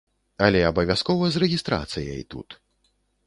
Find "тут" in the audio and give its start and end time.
2.35-2.57